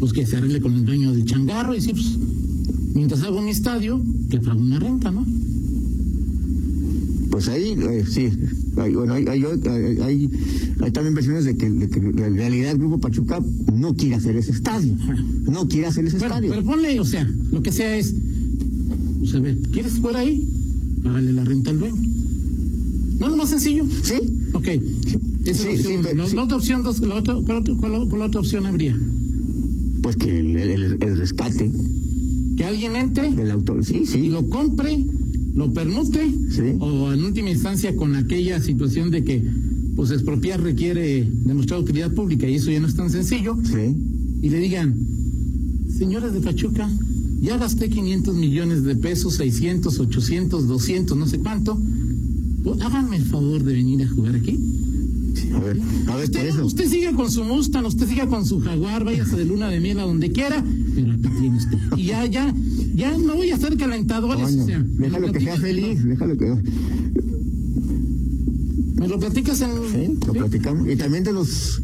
pues 0.00 0.12
que 0.12 0.26
se 0.26 0.36
arregle 0.36 0.60
con 0.60 0.74
el 0.74 0.84
dueño 0.84 1.12
del 1.12 1.24
changarro 1.24 1.74
y 1.74 1.80
sí, 1.80 1.92
pues, 1.92 2.18
mientras 2.94 3.22
hago 3.22 3.42
mi 3.42 3.50
estadio, 3.50 4.02
que 4.30 4.40
pague 4.40 4.60
una 4.60 4.78
renta, 4.78 5.10
¿no? 5.10 5.24
Pues 7.30 7.48
ahí, 7.48 7.76
eh, 7.78 8.04
sí, 8.08 8.30
hay, 8.78 8.94
bueno, 8.94 9.12
hay, 9.12 9.26
hay, 9.26 9.44
hay, 10.80 10.90
también 10.90 11.14
versiones 11.14 11.44
de 11.44 11.56
que, 11.56 11.68
de 11.68 11.88
que 11.88 11.98
en 11.98 12.34
realidad 12.34 12.70
el 12.70 12.78
Grupo 12.78 12.98
Pachuca 12.98 13.42
no 13.74 13.94
quiere 13.94 14.14
hacer 14.14 14.36
ese 14.36 14.52
estadio, 14.52 14.96
no 15.42 15.68
quiere 15.68 15.86
hacer 15.86 16.06
ese 16.06 16.16
estadio. 16.16 16.50
Pero 16.50 16.64
ponle, 16.64 16.98
o 16.98 17.04
sea, 17.04 17.28
lo 17.52 17.62
que 17.62 17.72
sea 17.72 17.94
es, 17.96 18.14
pues 19.26 19.34
a 19.34 19.40
ver, 19.40 19.58
¿quieres 19.72 19.98
jugar 19.98 20.18
ahí? 20.18 20.48
Págale 21.02 21.32
la 21.32 21.42
renta 21.42 21.70
al 21.70 21.80
dueño. 21.80 22.00
¿No 23.18 23.26
es 23.26 23.30
lo 23.32 23.36
más 23.36 23.50
sencillo? 23.50 23.84
Sí. 24.04 24.14
Ok. 24.52 24.68
Esa 25.44 25.68
es 25.68 25.84
la, 25.84 25.90
opción, 25.90 26.36
la, 26.36 26.42
otra 26.44 26.56
opción, 26.56 26.82
dos, 26.84 27.00
la 27.00 27.16
otra, 27.16 27.34
¿cuál, 27.44 28.08
cuál, 28.08 28.22
otra 28.22 28.40
opción 28.40 28.66
habría? 28.66 28.96
Pues 30.00 30.14
que 30.14 30.38
el, 30.38 30.56
el, 30.56 30.98
el 31.00 31.18
rescate. 31.18 31.72
Que 32.56 32.64
alguien 32.64 32.94
entre. 32.94 33.32
Del 33.32 33.50
autor, 33.50 33.84
sí, 33.84 34.06
sí. 34.06 34.18
Y 34.18 34.28
lo 34.28 34.48
compre, 34.48 35.04
lo 35.56 35.72
permute. 35.72 36.24
Sí. 36.50 36.76
O 36.78 37.12
en 37.12 37.24
última 37.24 37.50
instancia 37.50 37.96
con 37.96 38.14
aquella 38.14 38.60
situación 38.60 39.10
de 39.10 39.24
que 39.24 39.42
pues 39.96 40.12
expropiar 40.12 40.62
requiere 40.62 41.28
demostrar 41.46 41.80
utilidad 41.80 42.12
pública 42.12 42.48
y 42.48 42.54
eso 42.54 42.70
ya 42.70 42.78
no 42.78 42.86
es 42.86 42.94
tan 42.94 43.10
sencillo. 43.10 43.56
Sí. 43.64 43.96
Y 44.42 44.50
le 44.50 44.58
digan, 44.60 44.94
señores 45.88 46.32
de 46.32 46.40
Pachuca, 46.40 46.88
ya 47.40 47.58
gasté 47.58 47.88
500 47.88 48.34
millones 48.34 48.84
de 48.84 48.96
pesos, 48.96 49.34
600, 49.34 49.98
800, 50.00 50.66
200, 50.66 51.16
no 51.16 51.26
sé 51.26 51.38
cuánto. 51.38 51.78
Pues, 52.64 52.80
háganme 52.80 53.16
el 53.16 53.24
favor 53.24 53.62
de 53.62 53.74
venir 53.74 54.02
a 54.02 54.08
jugar 54.08 54.34
aquí. 54.34 54.58
a 55.54 55.58
ver, 55.60 55.80
a 56.08 56.16
ver, 56.16 56.24
usted, 56.24 56.46
eso. 56.46 56.66
usted 56.66 56.88
siga 56.88 57.12
con 57.12 57.30
su 57.30 57.44
Mustang, 57.44 57.84
usted 57.86 58.08
siga 58.08 58.26
con 58.26 58.44
su 58.44 58.60
Jaguar, 58.60 59.04
váyase 59.04 59.36
de 59.36 59.44
luna 59.44 59.68
de 59.68 59.80
miel 59.80 60.00
a 60.00 60.02
donde 60.02 60.32
quiera, 60.32 60.64
pero 60.94 61.12
aquí 61.12 61.28
tiene 61.40 61.56
usted. 61.56 61.78
Y 61.96 62.04
ya, 62.06 62.26
ya, 62.26 62.54
ya 62.94 63.16
no 63.16 63.34
voy 63.34 63.50
a 63.50 63.58
ser 63.58 63.76
calentadores. 63.76 64.54
o 64.54 64.66
sea, 64.66 64.84
déjalo 64.84 65.32
que 65.32 65.40
sea 65.40 65.56
feliz, 65.56 66.04
déjalo 66.04 66.36
que. 66.36 66.56
¿Me 68.94 69.08
lo 69.08 69.18
platicas 69.18 69.60
en.? 69.60 69.70
Sí, 69.92 70.18
lo 70.26 70.32
platicamos. 70.32 70.88
Y 70.88 70.96
también 70.96 71.22
de 71.22 71.32
los, 71.32 71.82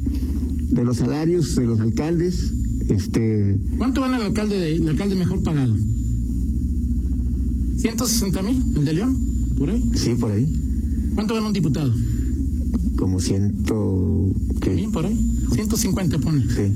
de 0.70 0.82
los 0.82 0.96
salarios 0.96 1.54
de 1.54 1.66
los 1.66 1.78
alcaldes 1.78 2.52
Este, 2.88 3.58
¿Cuánto 3.78 4.00
gana 4.00 4.16
el 4.18 4.22
alcalde, 4.24 4.58
de- 4.58 4.76
el 4.76 4.88
alcalde 4.88 5.14
mejor 5.14 5.42
pagado? 5.42 5.74
¿160 7.76 8.42
mil? 8.42 8.62
¿El 8.76 8.84
de 8.84 8.92
León? 8.92 9.16
¿Por 9.58 9.70
ahí? 9.70 9.82
sí, 9.94 10.14
por 10.18 10.30
ahí. 10.32 10.46
¿Cuánto 11.14 11.34
gana 11.34 11.46
un 11.48 11.52
diputado? 11.52 11.92
Como 12.96 13.20
ciento. 13.20 14.30
¿qué? 14.60 14.74
¿Bien 14.74 14.92
por 14.92 15.06
ahí? 15.06 15.18
150 15.52 16.18
pone. 16.18 16.42
Sí. 16.42 16.72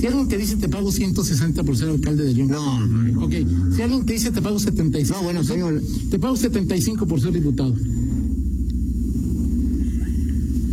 Si 0.00 0.06
alguien 0.06 0.28
te 0.28 0.38
dice 0.38 0.56
te 0.56 0.68
pago 0.68 0.90
160 0.90 1.62
por 1.62 1.76
ser 1.76 1.88
alcalde 1.90 2.24
de 2.24 2.34
León. 2.34 2.48
No, 2.48 2.86
no, 2.86 3.02
no. 3.02 3.24
Ok, 3.24 3.32
si 3.76 3.82
alguien 3.82 4.04
te 4.06 4.14
dice 4.14 4.30
te 4.30 4.40
pago 4.42 4.58
75. 4.58 5.18
No, 5.18 5.24
bueno, 5.24 5.44
señor. 5.44 5.80
Te 6.10 6.18
pago 6.18 6.36
75 6.36 7.06
por 7.06 7.20
ser 7.20 7.32
diputado. 7.32 7.74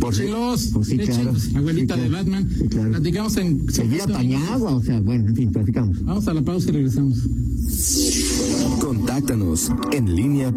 Por 0.08 0.14
si- 0.16 0.22
Chelos, 0.22 0.70
pues 0.72 0.86
sí, 0.88 0.96
leche, 0.96 1.12
claro. 1.12 1.32
abuelita 1.56 1.94
Sí, 1.94 2.00
de. 2.00 2.08
Batman. 2.08 2.48
Sí, 2.58 2.68
claro. 2.68 2.90
Platicamos 2.90 3.36
en. 3.36 3.72
Seguir 3.72 4.02
apañado, 4.02 4.76
o 4.76 4.82
sea, 4.82 5.00
bueno, 5.00 5.28
en 5.28 5.36
fin, 5.36 5.50
platicamos. 5.52 6.02
Vamos 6.04 6.26
a 6.28 6.34
la 6.34 6.42
pausa 6.42 6.68
y 6.70 6.72
regresamos. 6.72 7.18
Contáctanos 8.80 9.70
en 9.92 10.14
línea 10.16 10.52